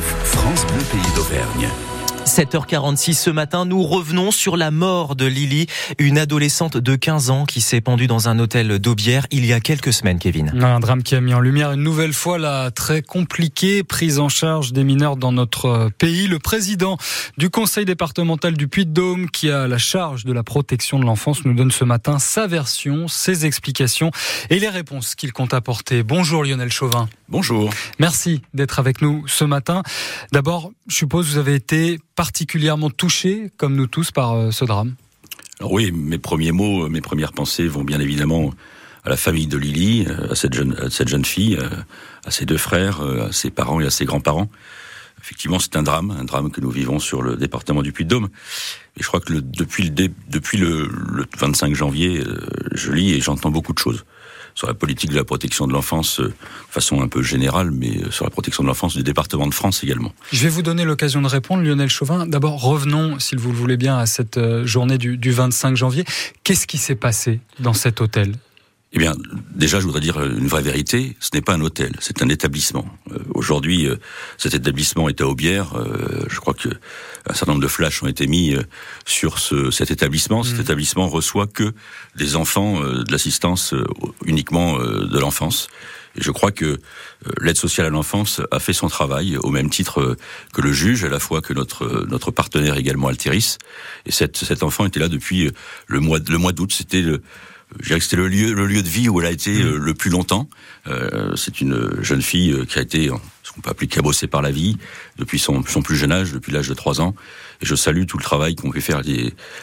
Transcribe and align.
France 0.00 0.64
Bleu 0.66 0.82
Pays 0.90 1.14
d'Auvergne. 1.14 1.91
7h46 2.24 3.14
ce 3.14 3.30
matin, 3.30 3.64
nous 3.64 3.82
revenons 3.82 4.30
sur 4.30 4.56
la 4.56 4.70
mort 4.70 5.16
de 5.16 5.26
Lily, 5.26 5.66
une 5.98 6.18
adolescente 6.18 6.76
de 6.76 6.94
15 6.94 7.30
ans 7.30 7.44
qui 7.44 7.60
s'est 7.60 7.80
pendue 7.80 8.06
dans 8.06 8.28
un 8.28 8.38
hôtel 8.38 8.78
d'Aubière 8.78 9.26
il 9.30 9.44
y 9.44 9.52
a 9.52 9.60
quelques 9.60 9.92
semaines, 9.92 10.18
Kevin. 10.18 10.52
Un 10.62 10.80
drame 10.80 11.02
qui 11.02 11.14
a 11.14 11.20
mis 11.20 11.34
en 11.34 11.40
lumière 11.40 11.72
une 11.72 11.82
nouvelle 11.82 12.12
fois 12.12 12.38
la 12.38 12.70
très 12.70 13.02
compliquée 13.02 13.82
prise 13.82 14.18
en 14.18 14.28
charge 14.28 14.72
des 14.72 14.84
mineurs 14.84 15.16
dans 15.16 15.32
notre 15.32 15.90
pays. 15.98 16.28
Le 16.28 16.38
président 16.38 16.96
du 17.38 17.50
conseil 17.50 17.84
départemental 17.84 18.56
du 18.56 18.68
Puy-de-Dôme, 18.68 19.28
qui 19.28 19.50
a 19.50 19.66
la 19.66 19.78
charge 19.78 20.24
de 20.24 20.32
la 20.32 20.44
protection 20.44 20.98
de 21.00 21.04
l'enfance, 21.04 21.44
nous 21.44 21.54
donne 21.54 21.72
ce 21.72 21.84
matin 21.84 22.18
sa 22.18 22.46
version, 22.46 23.08
ses 23.08 23.46
explications 23.46 24.10
et 24.48 24.58
les 24.58 24.68
réponses 24.68 25.16
qu'il 25.16 25.32
compte 25.32 25.54
apporter. 25.54 26.02
Bonjour 26.02 26.44
Lionel 26.44 26.70
Chauvin. 26.70 27.08
Bonjour. 27.28 27.70
Merci 27.98 28.42
d'être 28.54 28.78
avec 28.78 29.02
nous 29.02 29.24
ce 29.26 29.44
matin. 29.44 29.82
D'abord, 30.32 30.70
je 30.86 30.96
suppose 30.96 31.26
que 31.26 31.32
vous 31.32 31.38
avez 31.38 31.54
été 31.54 31.98
particulièrement 32.14 32.90
touché, 32.90 33.50
comme 33.56 33.74
nous 33.74 33.86
tous, 33.86 34.10
par 34.10 34.32
euh, 34.32 34.50
ce 34.50 34.64
drame? 34.64 34.94
Alors 35.60 35.72
oui, 35.72 35.92
mes 35.92 36.18
premiers 36.18 36.52
mots, 36.52 36.88
mes 36.88 37.00
premières 37.00 37.32
pensées 37.32 37.66
vont 37.66 37.84
bien 37.84 38.00
évidemment 38.00 38.52
à 39.04 39.10
la 39.10 39.16
famille 39.16 39.46
de 39.46 39.58
Lily, 39.58 40.06
euh, 40.08 40.32
à 40.32 40.34
cette 40.34 40.54
jeune, 40.54 40.90
cette 40.90 41.08
jeune 41.08 41.24
fille, 41.24 41.56
euh, 41.56 41.68
à 42.24 42.30
ses 42.30 42.46
deux 42.46 42.58
frères, 42.58 43.00
à 43.00 43.32
ses 43.32 43.50
parents 43.50 43.80
et 43.80 43.86
à 43.86 43.90
ses 43.90 44.04
grands-parents. 44.04 44.48
Effectivement, 45.20 45.58
c'est 45.60 45.76
un 45.76 45.84
drame, 45.84 46.10
un 46.10 46.24
drame 46.24 46.50
que 46.50 46.60
nous 46.60 46.70
vivons 46.70 46.98
sur 46.98 47.22
le 47.22 47.36
département 47.36 47.82
du 47.82 47.92
Puy-de-Dôme. 47.92 48.28
Et 48.96 49.02
je 49.02 49.06
crois 49.06 49.20
que 49.20 49.32
depuis 49.32 49.88
le, 50.58 50.88
le 50.88 51.26
25 51.38 51.74
janvier, 51.74 52.24
je 52.72 52.90
lis 52.90 53.12
et 53.12 53.20
j'entends 53.20 53.50
beaucoup 53.50 53.72
de 53.72 53.78
choses 53.78 54.04
sur 54.54 54.66
la 54.66 54.74
politique 54.74 55.10
de 55.10 55.16
la 55.16 55.24
protection 55.24 55.66
de 55.66 55.72
l'enfance 55.72 56.20
euh, 56.20 56.28
de 56.28 56.34
façon 56.70 57.00
un 57.00 57.08
peu 57.08 57.22
générale, 57.22 57.70
mais 57.70 57.98
euh, 57.98 58.10
sur 58.10 58.24
la 58.24 58.30
protection 58.30 58.62
de 58.62 58.68
l'enfance 58.68 58.96
du 58.96 59.02
département 59.02 59.46
de 59.46 59.54
France 59.54 59.82
également. 59.84 60.12
Je 60.32 60.42
vais 60.42 60.48
vous 60.48 60.62
donner 60.62 60.84
l'occasion 60.84 61.22
de 61.22 61.28
répondre, 61.28 61.62
Lionel 61.62 61.88
Chauvin. 61.88 62.26
D'abord, 62.26 62.60
revenons, 62.60 63.18
si 63.18 63.36
vous 63.36 63.50
le 63.50 63.56
voulez 63.56 63.76
bien, 63.76 63.98
à 63.98 64.06
cette 64.06 64.36
euh, 64.36 64.66
journée 64.66 64.98
du, 64.98 65.16
du 65.16 65.32
25 65.32 65.76
janvier. 65.76 66.04
Qu'est-ce 66.44 66.66
qui 66.66 66.78
s'est 66.78 66.96
passé 66.96 67.40
dans 67.58 67.74
cet 67.74 68.00
hôtel? 68.00 68.34
Eh 68.94 68.98
bien, 68.98 69.14
déjà, 69.54 69.80
je 69.80 69.86
voudrais 69.86 70.02
dire 70.02 70.22
une 70.22 70.48
vraie 70.48 70.62
vérité. 70.62 71.16
Ce 71.18 71.30
n'est 71.32 71.40
pas 71.40 71.54
un 71.54 71.60
hôtel, 71.62 71.96
c'est 72.00 72.22
un 72.22 72.28
établissement. 72.28 72.84
Euh, 73.10 73.18
Aujourd'hui, 73.34 73.86
euh, 73.86 73.96
cet 74.36 74.52
établissement 74.52 75.08
est 75.08 75.22
à 75.22 75.26
Aubière. 75.26 75.74
Euh, 75.76 76.26
je 76.28 76.38
crois 76.40 76.52
que 76.52 76.68
un 76.68 77.32
certain 77.32 77.52
nombre 77.52 77.62
de 77.62 77.68
flashs 77.68 78.02
ont 78.02 78.06
été 78.06 78.26
mis 78.26 78.54
sur 79.06 79.38
ce, 79.38 79.70
cet 79.70 79.90
établissement. 79.90 80.42
Cet 80.42 80.58
mmh. 80.58 80.62
établissement 80.62 81.08
reçoit 81.08 81.46
que 81.46 81.72
des 82.16 82.36
enfants 82.36 82.80
de 82.80 83.10
l'assistance 83.10 83.74
uniquement 84.24 84.78
de 84.78 85.18
l'enfance. 85.18 85.68
Et 86.16 86.20
je 86.20 86.32
crois 86.32 86.50
que 86.50 86.80
l'aide 87.40 87.56
sociale 87.56 87.86
à 87.86 87.90
l'enfance 87.90 88.40
a 88.50 88.58
fait 88.58 88.72
son 88.72 88.88
travail 88.88 89.36
au 89.36 89.50
même 89.50 89.70
titre 89.70 90.16
que 90.52 90.60
le 90.60 90.72
juge, 90.72 91.04
à 91.04 91.08
la 91.08 91.20
fois 91.20 91.40
que 91.42 91.54
notre 91.54 92.04
notre 92.08 92.32
partenaire 92.32 92.76
également 92.76 93.06
Altiris. 93.06 93.58
Et 94.04 94.10
cet, 94.10 94.36
cet 94.36 94.64
enfant 94.64 94.84
était 94.84 95.00
là 95.00 95.08
depuis 95.08 95.48
le 95.86 96.00
mois 96.00 96.18
le 96.28 96.38
mois 96.38 96.52
d'août. 96.52 96.72
C'était 96.76 97.02
le 97.02 97.22
je 97.80 97.86
dirais 97.88 97.98
que 97.98 98.04
c'était 98.04 98.16
le 98.16 98.28
lieu, 98.28 98.52
le 98.52 98.66
lieu 98.66 98.82
de 98.82 98.88
vie 98.88 99.08
où 99.08 99.20
elle 99.20 99.26
a 99.26 99.30
été 99.30 99.62
euh, 99.62 99.78
le 99.78 99.94
plus 99.94 100.10
longtemps. 100.10 100.48
Euh, 100.86 101.34
c'est 101.36 101.60
une 101.60 102.02
jeune 102.02 102.22
fille 102.22 102.52
euh, 102.52 102.64
qui 102.64 102.78
a 102.78 102.82
été 102.82 103.10
qu'on 103.54 103.60
peut 103.60 103.70
appeler 103.70 103.88
cabossée 103.88 104.26
par 104.26 104.42
la 104.42 104.50
vie 104.50 104.76
depuis 105.16 105.38
son, 105.38 105.64
son 105.64 105.82
plus 105.82 105.96
jeune 105.96 106.12
âge, 106.12 106.32
depuis 106.32 106.52
l'âge 106.52 106.68
de 106.68 106.74
3 106.74 107.00
ans. 107.00 107.14
Et 107.60 107.66
je 107.66 107.74
salue 107.74 108.06
tout 108.06 108.18
le 108.18 108.24
travail 108.24 108.56
qu'ont 108.56 108.70
pu 108.70 108.80
faire 108.80 109.02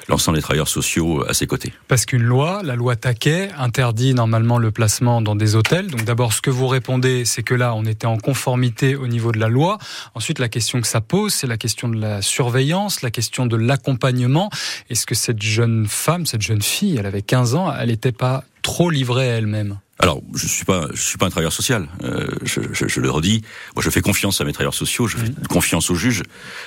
l'ensemble 0.08 0.38
des 0.38 0.42
travailleurs 0.42 0.68
sociaux 0.68 1.26
à 1.28 1.34
ses 1.34 1.48
côtés. 1.48 1.74
Parce 1.88 2.06
qu'une 2.06 2.24
loi, 2.24 2.62
la 2.64 2.76
loi 2.76 2.96
Taquet, 2.96 3.50
interdit 3.58 4.14
normalement 4.14 4.58
le 4.58 4.72
placement 4.72 5.22
dans 5.22 5.36
des 5.36 5.56
hôtels. 5.56 5.88
Donc 5.88 6.06
d'abord, 6.06 6.34
ce 6.34 6.42
que 6.42 6.50
vous 6.50 6.68
répondez, 6.68 7.26
c'est 7.26 7.44
que 7.44 7.54
là, 7.54 7.74
on 7.76 7.86
était 7.86 8.08
en 8.08 8.18
conformité 8.18 8.96
au 8.96 9.08
niveau 9.08 9.32
de 9.32 9.40
la 9.40 9.50
loi. 9.50 9.78
Ensuite, 10.16 10.40
la 10.40 10.50
question 10.50 10.80
que 10.80 10.88
ça 10.88 11.02
pose, 11.02 11.34
c'est 11.34 11.48
la 11.48 11.58
question 11.58 11.90
de 11.90 12.00
la 12.00 12.22
surveillance, 12.22 13.02
la 13.02 13.12
question 13.12 13.46
de 13.46 13.58
l'accompagnement. 13.58 14.50
Est-ce 14.90 15.06
que 15.06 15.16
cette 15.16 15.42
jeune 15.42 15.88
femme, 15.88 16.26
cette 16.26 16.42
jeune 16.42 16.62
fille, 16.62 16.98
elle 16.98 17.06
avait 17.06 17.22
15 17.22 17.56
ans, 17.56 17.74
elle 17.74 17.90
n'était 17.90 18.12
pas 18.12 18.44
trop 18.62 18.90
livrée 18.90 19.30
à 19.30 19.36
elle-même? 19.36 19.80
Alors, 20.02 20.22
je 20.34 20.48
suis 20.48 20.64
pas, 20.64 20.88
je 20.94 21.02
suis 21.02 21.18
pas 21.18 21.26
un 21.26 21.30
travailleur 21.30 21.52
social. 21.52 21.90
Euh, 22.04 22.26
je, 22.44 22.62
je, 22.72 22.88
je, 22.88 23.02
le 23.02 23.12
redis. 23.12 23.42
Moi, 23.76 23.84
je 23.84 23.90
fais 23.90 24.00
confiance 24.00 24.40
à 24.40 24.46
mes 24.46 24.54
travailleurs 24.54 24.74
sociaux. 24.74 25.08
Je 25.08 25.18
fais 25.18 25.30
mmh. 25.30 25.48
confiance 25.50 25.90
aux 25.90 25.96
juges 25.96 26.24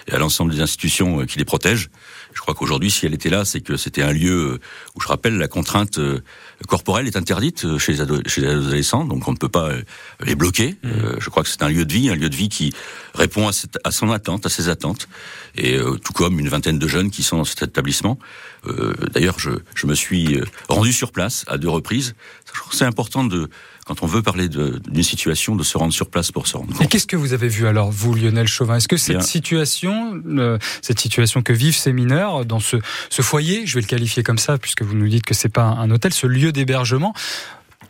et 0.07 0.13
à 0.13 0.19
l'ensemble 0.19 0.53
des 0.53 0.61
institutions 0.61 1.21
euh, 1.21 1.25
qui 1.25 1.39
les 1.39 1.47
protègent. 1.47 1.89
Je 2.35 2.41
crois 2.43 2.55
qu'aujourd'hui, 2.55 2.91
si 2.91 3.07
elle 3.07 3.15
était 3.15 3.31
là, 3.31 3.47
c'est 3.47 3.63
que 3.63 3.79
c'était 3.79 4.03
un 4.03 4.13
lieu 4.13 4.53
euh, 4.53 4.61
où, 4.95 5.01
je 5.01 5.09
rappelle, 5.09 5.39
la 5.39 5.49
contrainte 5.49 5.97
euh, 5.97 6.21
corporelle 6.69 7.07
est 7.07 7.17
interdite 7.17 7.79
chez 7.79 7.95
les, 7.95 8.05
chez 8.27 8.43
les 8.43 8.49
adolescents, 8.49 9.07
donc 9.07 9.27
on 9.27 9.33
ne 9.33 9.39
peut 9.39 9.49
pas 9.49 9.71
les 10.23 10.35
bloquer. 10.35 10.77
Mmh. 10.83 10.91
je 11.19 11.31
crois 11.31 11.43
que 11.43 11.49
c'est 11.49 11.63
un 11.63 11.69
lieu 11.69 11.85
de 11.85 11.93
vie, 11.93 12.09
un 12.09 12.15
lieu 12.15 12.29
de 12.29 12.37
vie 12.37 12.49
qui 12.49 12.73
répond 13.15 13.49
à, 13.49 13.53
cette, 13.53 13.79
à 13.83 13.91
son 13.91 14.11
attente, 14.13 14.47
à 14.47 14.49
ses 14.49 14.69
attentes, 14.69 15.09
et 15.57 15.77
tout 16.05 16.13
comme 16.13 16.39
une 16.39 16.49
vingtaine 16.49 16.79
de 16.79 16.87
jeunes 16.87 17.11
qui 17.11 17.25
sont 17.25 17.39
dans 17.39 17.45
cet 17.45 17.63
établissement. 17.65 18.17
D'ailleurs, 19.13 19.41
je, 19.41 19.51
je 19.75 19.89
me 19.89 19.95
suis 19.95 20.41
rendu 20.69 20.93
sur 20.93 21.11
place 21.11 21.45
à 21.49 21.59
deux 21.59 21.69
reprises. 21.69 22.15
C'est 22.71 22.85
important 22.85 23.22
de, 23.25 23.49
quand 23.87 24.03
on 24.03 24.07
veut 24.07 24.23
parler 24.23 24.49
d'une 24.49 25.03
situation, 25.03 25.57
de 25.57 25.63
se 25.63 25.77
rendre 25.79 25.93
sur 25.93 26.09
place 26.09 26.31
pour 26.31 26.47
se 26.47 26.57
rendre 26.57 26.73
compte. 26.73 26.83
Et 26.83 26.87
qu'est-ce 26.89 27.07
que 27.07 27.17
vous 27.17 27.33
avez 27.33 27.49
vu 27.49 27.67
alors, 27.67 27.91
vous, 27.91 28.15
Lionel 28.15 28.49
Chauvin? 28.49 28.77
Est-ce 28.77 28.89
que 28.89 28.97
cette 28.97 29.23
situation, 29.23 30.23
cette 30.83 31.01
situation 31.01 31.43
que 31.43 31.53
vivent 31.53 31.77
ces 31.77 31.93
mineurs 31.93 32.45
dans 32.45 32.61
ce, 32.61 32.77
ce, 33.11 33.23
foyer, 33.23 33.67
je 33.67 33.75
vais 33.75 33.81
le 33.81 33.87
qualifier 33.87 34.23
comme 34.23 34.39
ça, 34.39 34.59
puisque 34.59 34.83
vous 34.83 34.95
nous 34.95 35.09
dites 35.09 35.25
que 35.25 35.35
c'est 35.35 35.49
pas 35.49 35.65
un 35.65 35.91
hôtel, 35.91 36.13
ce 36.13 36.27
lieu 36.27 36.53
d'hébergement, 36.53 37.15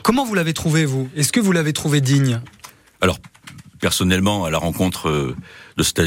comment 0.02 0.24
vous 0.24 0.34
l'avez 0.34 0.54
trouvé, 0.54 0.84
vous? 0.84 1.08
Est-ce 1.16 1.32
que 1.32 1.40
vous 1.40 1.52
l'avez 1.52 1.72
trouvé 1.72 2.00
digne? 2.00 2.40
Alors, 3.00 3.18
personnellement, 3.82 4.44
à 4.44 4.50
la 4.50 4.58
rencontre 4.58 5.08
euh, 5.08 5.36
de 5.76 5.82
cet 5.82 6.00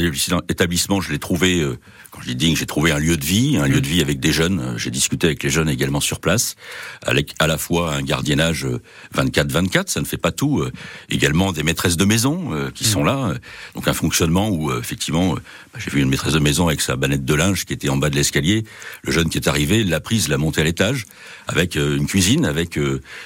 établissement, 0.48 1.02
je 1.02 1.12
l'ai 1.12 1.18
trouvé, 1.18 1.60
euh, 1.60 1.78
quand 2.10 2.22
je 2.22 2.28
dis 2.28 2.34
digne, 2.34 2.56
j'ai 2.56 2.64
trouvé 2.64 2.90
un 2.90 2.98
lieu 2.98 3.18
de 3.18 3.24
vie, 3.24 3.58
un 3.58 3.68
lieu 3.68 3.82
de 3.82 3.86
vie 3.86 4.00
avec 4.00 4.18
des 4.18 4.32
jeunes. 4.32 4.60
Euh, 4.60 4.78
j'ai 4.78 4.90
discuté 4.90 5.26
avec 5.26 5.42
les 5.42 5.50
jeunes 5.50 5.68
également 5.68 6.00
sur 6.00 6.18
place, 6.18 6.56
avec 7.04 7.34
à 7.38 7.46
la 7.46 7.58
fois 7.58 7.94
un 7.94 8.00
gardiennage 8.00 8.66
24-24, 9.14 9.88
ça 9.88 10.00
ne 10.00 10.06
fait 10.06 10.16
pas 10.16 10.32
tout, 10.32 10.64
également 11.10 11.52
des 11.52 11.62
maîtresses 11.62 11.98
de 11.98 12.06
maison 12.06 12.50
qui 12.74 12.84
sont 12.84 13.04
là, 13.04 13.34
donc 13.74 13.88
un 13.88 13.92
fonctionnement 13.92 14.48
où 14.48 14.72
effectivement, 14.72 15.34
bah, 15.34 15.78
j'ai 15.78 15.90
vu 15.90 16.00
une 16.00 16.08
maîtresse 16.08 16.32
de 16.32 16.38
maison 16.38 16.68
avec 16.68 16.80
sa 16.80 16.96
banette 16.96 17.26
de 17.26 17.34
linge 17.34 17.66
qui 17.66 17.74
était 17.74 17.90
en 17.90 17.98
bas 17.98 18.08
de 18.08 18.16
l'escalier, 18.16 18.64
le 19.02 19.12
jeune 19.12 19.28
qui 19.28 19.36
est 19.36 19.48
arrivé 19.48 19.84
l'a 19.84 20.00
prise, 20.00 20.28
l'a 20.28 20.38
montée 20.38 20.62
à 20.62 20.64
l'étage, 20.64 21.04
avec 21.46 21.74
une 21.76 22.06
cuisine, 22.06 22.46
avec 22.46 22.78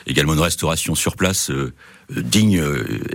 également 0.07 0.35
une 0.35 0.41
restauration 0.41 0.97
sur 0.97 1.15
place 1.15 1.53
dignes 2.17 2.63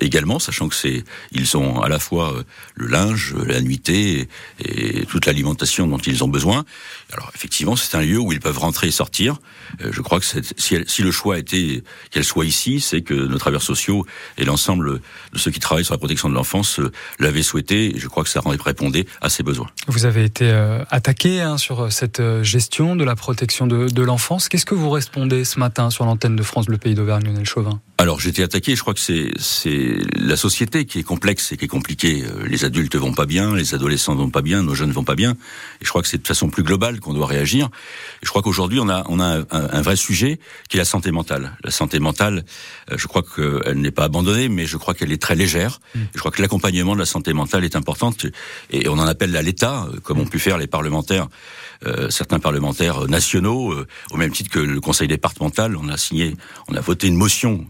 également, 0.02 0.40
sachant 0.40 0.70
que 0.70 0.76
c'est 0.76 1.04
ils 1.32 1.58
ont 1.58 1.82
à 1.82 1.90
la 1.90 2.00
fois 2.00 2.34
euh, 2.34 2.44
le 2.76 2.88
linge, 2.88 3.36
la 3.46 3.62
nuitée 3.62 4.28
et, 4.60 5.06
toute 5.06 5.26
l'alimentation 5.26 5.88
dont 5.88 5.98
ils 5.98 6.24
ont 6.24 6.28
besoin. 6.28 6.66
Alors 7.14 7.32
effectivement, 7.36 7.76
c'est 7.76 7.96
un 7.96 8.02
lieu 8.02 8.20
où 8.20 8.32
ils 8.32 8.40
peuvent 8.40 8.58
rentrer 8.58 8.88
et 8.88 8.92
sortir. 8.92 9.38
Euh, 9.82 9.92
je 9.92 10.02
crois 10.02 10.20
que 10.20 10.26
si, 10.26 10.78
si, 10.88 11.02
le 11.02 11.12
choix 11.12 11.38
était 11.38 11.84
qu'elle 12.12 12.24
soit 12.24 12.46
ici, 12.46 12.80
c'est 12.80 13.02
que 13.02 13.14
nos 13.14 13.38
travailleurs 13.38 13.62
sociaux 13.62 14.06
et 14.38 14.46
l'ensemble 14.46 15.02
de 15.34 15.38
ceux 15.38 15.52
qui 15.52 15.60
travaillent 15.60 15.86
sur 15.86 15.94
la 15.94 16.00
protection 16.00 16.30
de 16.30 16.34
l'enfance 16.34 16.80
euh, 16.80 16.92
l'avaient 17.20 17.44
souhaité. 17.44 17.96
Et 17.96 18.00
je 18.00 18.08
crois 18.08 18.24
que 18.24 18.30
ça 18.30 18.42
répondait 18.46 19.06
à 19.22 19.30
ses 19.30 19.44
besoins. 19.44 19.70
Vous 19.88 20.06
avez 20.06 20.24
été 20.24 20.50
attaqué 20.90 21.42
hein, 21.42 21.58
sur 21.58 21.92
cette 21.92 22.22
gestion 22.42 22.96
de 22.96 23.04
la 23.04 23.16
protection 23.16 23.68
de, 23.68 23.88
de 23.88 24.02
l'enfance. 24.02 24.50
Qu'est-ce 24.50 24.66
que 24.66 24.76
vous 24.76 24.90
répondez 24.90 25.44
ce 25.44 25.60
matin 25.60 25.90
sur 25.90 26.06
l'antenne 26.06 26.36
de 26.36 26.44
France 26.44 26.68
Le 26.68 26.78
Pays 26.78 26.96
d'Auvergne, 26.96 27.26
Lionel 27.26 27.46
Chauvin? 27.46 27.80
Alors 27.98 28.20
j'ai 28.20 28.30
été 28.30 28.44
attaqué. 28.44 28.76
Je 28.76 28.84
crois 28.86 28.94
que 28.94 29.34
c'est 29.40 29.98
la 30.16 30.38
société 30.38 30.86
qui 30.86 31.00
est 31.00 31.04
complexe 31.04 31.52
et 31.52 31.58
qui 31.58 31.66
est 31.66 31.68
compliquée. 31.68 32.24
Euh, 32.24 32.46
les 32.48 32.66
adultes 32.66 32.96
vont 32.96 33.14
pas 33.14 33.26
bien, 33.26 33.56
les 33.56 33.74
adolescents 33.74 34.14
vont 34.14 34.30
pas 34.30 34.44
bien, 34.44 34.62
nos 34.62 34.76
jeunes 34.76 34.92
vont 34.92 35.04
pas 35.04 35.16
bien. 35.16 35.32
Et 35.82 35.86
je 35.86 35.90
crois 35.90 36.04
que 36.04 36.08
c'est 36.08 36.22
de 36.22 36.28
façon 36.28 36.50
plus 36.50 36.62
globale 36.62 37.00
qu'on 37.00 37.16
doit 37.16 37.26
réagir. 37.26 37.66
Et 38.22 38.26
je 38.26 38.30
crois 38.30 38.44
qu'aujourd'hui, 38.44 38.80
on 38.80 38.88
a, 38.88 39.04
on 39.10 39.20
a 39.20 39.40
un, 39.40 39.46
un, 39.50 39.82
vrai 39.82 39.96
sujet 39.96 40.40
qui 40.70 40.78
est 40.78 40.80
la 40.80 40.86
santé 40.86 41.10
mentale. 41.10 41.58
La 41.64 41.72
santé 41.72 41.98
mentale, 41.98 42.46
euh, 42.92 42.96
je 42.96 43.08
crois 43.08 43.24
qu'elle 43.24 43.82
n'est 43.82 43.90
pas 43.90 44.04
abandonnée, 44.04 44.50
mais 44.50 44.68
je 44.68 44.78
crois 44.78 44.94
qu'elle 44.94 45.12
est 45.12 45.22
très 45.22 45.34
légère. 45.34 45.80
Mmh. 45.96 46.00
Je 46.14 46.20
crois 46.20 46.32
que 46.32 46.42
l'accompagnement 46.44 46.94
de 46.94 47.00
la 47.00 47.08
santé 47.08 47.34
mentale 47.34 47.66
est 47.66 47.76
important. 47.76 48.14
Et 48.70 48.88
on 48.88 49.00
en 49.00 49.08
appelle 49.08 49.36
à 49.36 49.42
l'État, 49.42 49.88
euh, 49.92 50.00
comme 50.00 50.20
ont 50.20 50.28
pu 50.28 50.38
faire 50.38 50.60
les 50.60 50.68
parlementaires, 50.68 51.28
euh, 51.86 52.10
certains 52.10 52.40
parlementaires 52.40 53.08
nationaux, 53.08 53.72
euh, 53.72 53.88
au 54.12 54.18
même 54.18 54.32
titre 54.32 54.50
que 54.50 54.60
le 54.60 54.82
Conseil 54.82 55.08
départemental. 55.08 55.76
On 55.76 55.90
a 55.90 55.98
signé, 55.98 56.36
on 56.68 56.76
a 56.76 56.82
voté 56.82 57.08
une 57.08 57.16
motion 57.16 57.66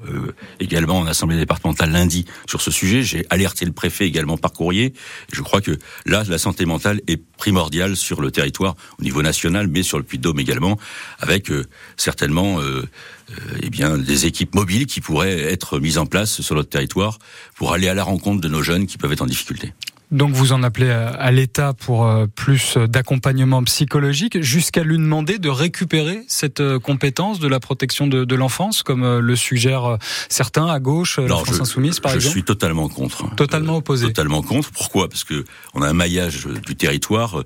également 0.59 0.99
en 0.99 1.07
Assemblée 1.07 1.37
départementale 1.37 1.91
lundi 1.91 2.25
sur 2.47 2.61
ce 2.61 2.71
sujet. 2.71 3.03
J'ai 3.03 3.25
alerté 3.29 3.65
le 3.65 3.71
préfet 3.71 4.05
également 4.05 4.37
par 4.37 4.53
courrier. 4.53 4.93
Je 5.31 5.41
crois 5.41 5.61
que 5.61 5.77
là, 6.05 6.23
la 6.27 6.37
santé 6.37 6.65
mentale 6.65 7.01
est 7.07 7.21
primordiale 7.37 7.95
sur 7.95 8.21
le 8.21 8.31
territoire 8.31 8.75
au 8.99 9.03
niveau 9.03 9.21
national, 9.21 9.67
mais 9.67 9.83
sur 9.83 9.97
le 9.97 10.03
Puy-de-Dôme 10.03 10.39
également, 10.39 10.79
avec 11.19 11.51
euh, 11.51 11.65
certainement 11.97 12.59
euh, 12.59 12.83
euh, 13.31 13.59
eh 13.61 13.69
bien 13.69 13.97
des 13.97 14.25
équipes 14.25 14.55
mobiles 14.55 14.85
qui 14.85 15.01
pourraient 15.01 15.39
être 15.39 15.79
mises 15.79 15.97
en 15.97 16.05
place 16.05 16.41
sur 16.41 16.55
notre 16.55 16.69
territoire 16.69 17.19
pour 17.55 17.73
aller 17.73 17.87
à 17.87 17.93
la 17.93 18.03
rencontre 18.03 18.41
de 18.41 18.47
nos 18.47 18.61
jeunes 18.61 18.87
qui 18.87 18.97
peuvent 18.97 19.11
être 19.11 19.21
en 19.21 19.27
difficulté. 19.27 19.73
Donc 20.11 20.33
vous 20.33 20.53
en 20.53 20.63
appelez 20.63 20.89
à 20.89 21.31
l'État 21.31 21.73
pour 21.73 22.05
euh, 22.05 22.27
plus 22.27 22.77
d'accompagnement 22.77 23.63
psychologique, 23.63 24.41
jusqu'à 24.41 24.83
lui 24.83 24.97
demander 24.97 25.39
de 25.39 25.49
récupérer 25.49 26.23
cette 26.27 26.61
euh, 26.61 26.79
compétence 26.79 27.39
de 27.39 27.47
la 27.47 27.59
protection 27.59 28.07
de, 28.07 28.23
de 28.23 28.35
l'enfance, 28.35 28.83
comme 28.83 29.03
euh, 29.03 29.19
le 29.19 29.35
suggèrent 29.35 29.97
certains 30.29 30.67
à 30.67 30.79
gauche, 30.79 31.19
la 31.19 31.35
France 31.35 31.59
Insoumise 31.59 31.99
par 31.99 32.11
exemple. 32.11 32.25
Je 32.25 32.31
suis 32.31 32.43
totalement 32.43 32.87
contre. 32.87 33.33
Totalement 33.35 33.77
opposé. 33.77 34.07
totalement 34.07 34.41
contre. 34.41 34.71
Pourquoi? 34.71 35.09
Parce 35.09 35.23
que 35.23 35.43
on 35.73 35.81
a 35.81 35.89
un 35.89 35.93
maillage 35.93 36.47
du 36.65 36.75
territoire 36.75 37.43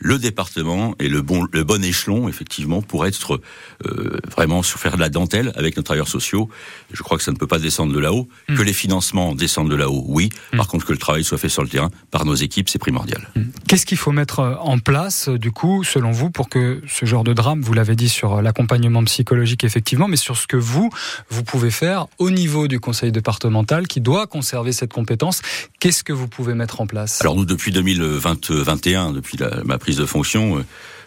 le 0.00 0.18
département 0.18 0.94
est 0.98 1.08
le 1.08 1.22
bon, 1.22 1.46
le 1.52 1.64
bon 1.64 1.82
échelon, 1.82 2.28
effectivement, 2.28 2.82
pour 2.82 3.06
être 3.06 3.40
euh, 3.86 4.20
vraiment 4.30 4.62
sur 4.62 4.78
faire 4.78 4.96
de 4.96 5.00
la 5.00 5.08
dentelle 5.08 5.52
avec 5.56 5.76
nos 5.76 5.82
travailleurs 5.82 6.08
sociaux. 6.08 6.48
Je 6.92 7.02
crois 7.02 7.16
que 7.16 7.24
ça 7.24 7.32
ne 7.32 7.36
peut 7.36 7.46
pas 7.46 7.58
descendre 7.58 7.92
de 7.92 7.98
là-haut. 7.98 8.28
Hmm. 8.48 8.56
Que 8.56 8.62
les 8.62 8.72
financements 8.72 9.34
descendent 9.34 9.70
de 9.70 9.74
là-haut, 9.74 10.04
oui. 10.06 10.30
Hmm. 10.52 10.56
Par 10.56 10.68
contre, 10.68 10.86
que 10.86 10.92
le 10.92 10.98
travail 10.98 11.24
soit 11.24 11.38
fait 11.38 11.48
sur 11.48 11.62
le 11.62 11.68
terrain 11.68 11.90
par 12.10 12.24
nos 12.24 12.34
équipes, 12.34 12.68
c'est 12.68 12.78
primordial. 12.78 13.28
Hmm. 13.34 13.44
Qu'est-ce 13.66 13.86
qu'il 13.86 13.98
faut 13.98 14.12
mettre 14.12 14.40
euh, 14.40 14.54
en 14.60 14.78
place, 14.78 15.28
euh, 15.28 15.38
du 15.38 15.50
coup, 15.50 15.82
selon 15.84 16.12
vous, 16.12 16.30
pour 16.30 16.48
que 16.48 16.80
ce 16.86 17.06
genre 17.06 17.24
de 17.24 17.32
drame, 17.32 17.60
vous 17.60 17.72
l'avez 17.72 17.96
dit 17.96 18.08
sur 18.08 18.40
l'accompagnement 18.40 19.02
psychologique, 19.04 19.64
effectivement, 19.64 20.08
mais 20.08 20.16
sur 20.16 20.36
ce 20.36 20.46
que 20.46 20.56
vous, 20.56 20.90
vous 21.28 21.42
pouvez 21.42 21.70
faire 21.70 22.06
au 22.18 22.30
niveau 22.30 22.68
du 22.68 22.78
conseil 22.78 23.10
départemental 23.10 23.88
qui 23.88 24.00
doit 24.00 24.26
conserver 24.26 24.72
cette 24.72 24.92
compétence, 24.92 25.42
qu'est-ce 25.80 26.04
que 26.04 26.12
vous 26.12 26.28
pouvez 26.28 26.54
mettre 26.54 26.80
en 26.80 26.86
place? 26.86 27.20
Alors 27.20 27.34
nous, 27.34 27.44
depuis 27.44 27.72
2021, 27.72 29.12
depuis 29.12 29.36
la, 29.36 29.62
ma 29.64 29.78
prise 29.78 29.87
de 29.96 30.06
fonction, 30.06 30.58
euh, 30.58 30.64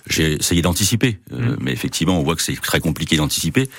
j'ai 0.07 0.33
essayé 0.33 0.61
d'anticiper, 0.61 1.19
euh, 1.31 1.37
mm. 1.37 1.57
mais 1.61 1.71
effectivement, 1.71 2.19
on 2.19 2.23
voit 2.23 2.35
que 2.35 2.41
c'est 2.41 2.59
très 2.59 2.79
compliqué 2.79 3.17
d'anticiper. 3.17 3.69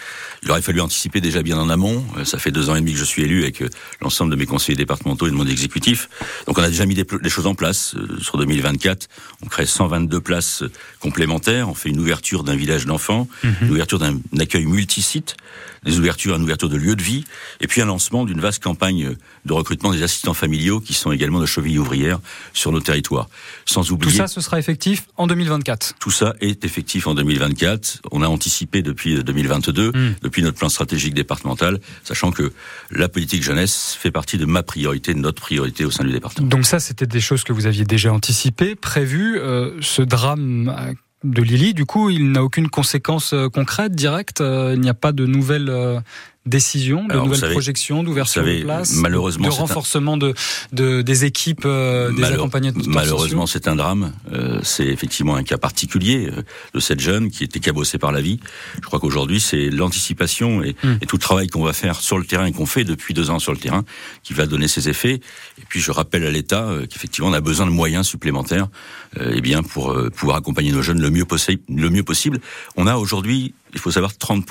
Il 0.43 0.51
aurait 0.51 0.63
fallu 0.63 0.81
anticiper 0.81 1.21
déjà 1.21 1.43
bien 1.43 1.59
en 1.59 1.69
amont. 1.69 2.05
Euh, 2.19 2.25
ça 2.25 2.39
fait 2.39 2.51
deux 2.51 2.71
ans 2.71 2.77
et 2.77 2.81
demi 2.81 2.93
que 2.93 2.99
je 2.99 3.05
suis 3.05 3.23
élu 3.23 3.43
avec 3.43 3.63
l'ensemble 4.01 4.31
de 4.31 4.37
mes 4.37 4.47
conseillers 4.47 4.77
départementaux 4.77 5.27
et 5.27 5.31
de 5.31 5.37
mon 5.37 5.47
exécutif. 5.47 6.09
Donc, 6.47 6.59
on 6.59 6.63
a 6.63 6.69
déjà 6.69 6.87
mis 6.87 6.95
des, 6.95 7.05
choses 7.29 7.47
en 7.47 7.55
place. 7.55 7.95
sur 8.21 8.39
2024, 8.39 9.09
on 9.43 9.47
crée 9.47 9.67
122 9.67 10.21
places 10.21 10.65
complémentaires. 11.01 11.69
On 11.69 11.75
fait 11.75 11.89
une 11.89 12.01
ouverture 12.01 12.45
d'un 12.45 12.57
village 12.57 12.87
d'enfants, 12.87 13.29
mm-hmm. 13.45 13.51
une 13.63 13.71
ouverture 13.71 13.99
d'un 13.99 14.19
accueil 14.39 14.67
multisite, 14.67 15.37
des 15.85 15.99
ouvertures, 15.99 16.37
une 16.37 16.43
ouverture 16.43 16.69
de 16.69 16.77
lieux 16.77 16.97
de 16.97 17.03
vie, 17.03 17.25
et 17.61 17.67
puis 17.67 17.81
un 17.81 17.87
lancement 17.87 18.25
d'une 18.25 18.41
vaste 18.41 18.63
campagne 18.63 19.17
de 19.45 19.53
recrutement 19.53 19.93
des 19.93 20.03
assistants 20.03 20.35
familiaux 20.35 20.81
qui 20.81 20.95
sont 20.95 21.13
également 21.13 21.41
de 21.41 21.47
chevilles 21.47 21.79
ouvrières 21.79 22.21
sur 22.53 22.73
nos 22.73 22.81
territoires. 22.81 23.29
Sans 23.67 23.91
oublier. 23.91 24.13
Tout 24.13 24.19
ça, 24.19 24.29
ce 24.29 24.41
sera 24.41 24.59
effectif 24.59 25.07
en 25.17 25.27
2024. 25.27 25.95
Tout 25.99 26.11
ça 26.13 26.35
est 26.41 26.65
effectif 26.65 27.07
en 27.07 27.15
2024. 27.15 28.03
On 28.11 28.23
a 28.23 28.29
anticipé 28.29 28.83
depuis 28.83 29.23
2022, 29.23 29.91
hmm. 29.91 30.15
depuis 30.23 30.43
notre 30.43 30.59
plan 30.59 30.69
stratégique 30.69 31.15
départemental, 31.15 31.81
sachant 32.05 32.31
que 32.31 32.53
la 32.91 33.09
politique 33.09 33.43
jeunesse 33.43 33.97
fait 33.99 34.11
partie 34.11 34.39
de 34.39 34.45
ma 34.45 34.63
priorité, 34.63 35.15
de 35.15 35.19
notre 35.19 35.43
priorité 35.43 35.85
au 35.85 35.91
sein 35.91 36.05
du 36.05 36.13
département. 36.13 36.47
Donc 36.47 36.67
ça, 36.67 36.81
c'était 36.81 37.07
des 37.07 37.21
choses 37.21 37.45
que 37.45 37.53
vous 37.53 37.67
aviez 37.67 37.85
déjà 37.85 38.13
anticipées, 38.13 38.75
prévues. 38.75 39.39
Euh, 39.39 39.73
ce 39.81 40.03
drame 40.03 40.75
euh, 40.77 40.93
de 41.25 41.43
Lily, 41.43 41.75
du 41.75 41.85
coup, 41.85 42.11
il 42.11 42.33
n'a 42.33 42.43
aucune 42.43 42.69
conséquence 42.69 43.33
euh, 43.33 43.49
concrète, 43.49 43.95
directe. 43.95 44.41
il 44.41 44.81
n'y 44.81 44.89
a 44.89 44.95
pas 44.95 45.13
de 45.13 45.27
nouvelles 45.27 46.03
décisions, 46.45 47.07
de 47.07 47.15
nouvelles 47.15 47.53
projections, 47.53 48.03
d'ouverture 48.03 48.45
de 48.45 48.63
place, 48.63 48.95
malheureusement, 48.95 49.47
de 49.47 49.53
renforcement 49.53 50.17
de, 50.17 50.35
de, 50.73 51.03
des 51.03 51.25
équipes, 51.25 51.63
euh, 51.65 52.13
des 52.13 52.25
accompagnateurs 52.25 52.83
Malheureusement, 52.87 53.47
c'est 53.47 53.69
un 53.69 53.77
drame. 53.77 54.13
Euh, 54.33 54.59
c'est 54.65 54.87
effectivement 54.87 55.37
un 55.37 55.45
cas 55.45 55.57
particulier 55.57 56.29
euh, 56.31 56.43
de 56.75 56.81
cette 56.81 56.99
jeune 56.99 57.31
qui 57.31 57.45
était 57.45 57.61
cabossée 57.61 57.99
par 57.99 58.11
la 58.11 58.21
vie. 58.21 58.41
Je 58.77 58.81
crois 58.81 58.99
qu'aujourd'hui, 58.99 59.41
c'est 59.41 59.71
l'anticipation 59.71 60.63
et, 60.63 60.75
hmm. 60.83 60.99
et, 61.01 61.07
tout 61.07 61.17
le 61.17 61.21
travail 61.21 61.47
qu'on 61.47 61.63
va 61.63 61.73
faire 61.73 62.01
sur 62.01 62.19
le 62.19 62.25
terrain 62.25 62.47
et 62.47 62.53
qu'on 62.53 62.67
fait 62.67 62.85
depuis 62.85 63.15
deux 63.15 63.31
ans 63.31 63.39
sur 63.39 63.53
le 63.53 63.59
terrain 63.59 63.85
qui 64.25 64.35
va 64.35 64.47
donner 64.47 64.67
ses 64.67 64.89
effets. 64.89 65.21
Et 65.59 65.65
puis, 65.69 65.81
je 65.81 65.93
rappelle 65.93 66.27
à 66.27 66.31
l'État 66.31 66.69
qu'effectivement, 66.91 67.31
on 67.31 67.35
a 67.35 67.41
besoin 67.41 67.67
de 67.67 67.71
moyens 67.71 68.07
supplémentaires, 68.07 68.69
eh 69.21 69.41
bien, 69.41 69.63
pour 69.63 69.97
pouvoir 70.15 70.39
accompagner 70.39 70.73
nos 70.73 70.83
jeunes 70.83 71.01
le 71.01 71.11
mieux 71.11 71.25
possible. 71.25 71.63
Le 71.69 71.91
mieux 71.91 72.03
possible. 72.03 72.41
On 72.77 72.87
a 72.87 72.97
aujourd'hui, 72.97 73.55
il 73.75 73.79
faut 73.79 73.91
savoir, 73.91 74.17
30 74.17 74.45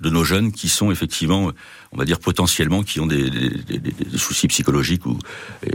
de 0.00 0.10
nos 0.10 0.24
jeunes 0.24 0.52
qui 0.52 0.68
sont 0.68 0.90
effectivement, 0.90 1.50
on 1.92 1.96
va 1.96 2.04
dire 2.04 2.20
potentiellement, 2.20 2.82
qui 2.82 3.00
ont 3.00 3.06
des, 3.06 3.30
des, 3.30 3.78
des, 3.78 3.78
des 3.78 4.18
soucis 4.18 4.48
psychologiques. 4.48 5.06
Ou, 5.06 5.18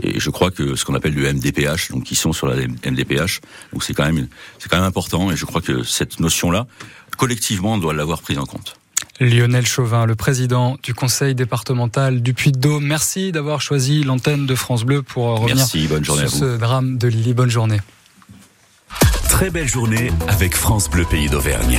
et 0.02 0.18
je 0.18 0.30
crois 0.30 0.50
que 0.50 0.76
ce 0.76 0.84
qu'on 0.84 0.94
appelle 0.94 1.14
le 1.14 1.32
MDPH, 1.32 1.90
donc 1.90 2.04
qui 2.04 2.14
sont 2.14 2.32
sur 2.32 2.46
la 2.46 2.56
MDPH, 2.56 3.40
donc 3.72 3.84
c'est 3.84 3.94
quand 3.94 4.04
même 4.04 4.28
c'est 4.58 4.68
quand 4.68 4.76
même 4.76 4.86
important. 4.86 5.30
Et 5.30 5.36
je 5.36 5.44
crois 5.44 5.60
que 5.60 5.82
cette 5.82 6.20
notion-là, 6.20 6.66
collectivement, 7.16 7.74
on 7.74 7.78
doit 7.78 7.94
l'avoir 7.94 8.22
prise 8.22 8.38
en 8.38 8.46
compte. 8.46 8.76
Lionel 9.20 9.66
Chauvin, 9.66 10.06
le 10.06 10.16
président 10.16 10.76
du 10.82 10.92
conseil 10.92 11.34
départemental 11.34 12.20
du 12.20 12.34
Puy-de-Dôme. 12.34 12.84
Merci 12.84 13.30
d'avoir 13.30 13.60
choisi 13.60 14.02
l'antenne 14.02 14.46
de 14.46 14.54
France 14.54 14.84
Bleu 14.84 15.02
pour 15.02 15.38
revenir 15.38 15.56
Merci, 15.56 15.86
bonne 15.86 16.04
journée 16.04 16.26
sur 16.26 16.38
ce 16.38 16.56
drame 16.56 16.98
de 16.98 17.08
Lily. 17.08 17.34
Bonne 17.34 17.50
journée. 17.50 17.80
Très 19.28 19.50
belle 19.50 19.68
journée 19.68 20.10
avec 20.28 20.54
France 20.54 20.88
Bleu 20.90 21.04
Pays 21.04 21.28
d'Auvergne. 21.28 21.72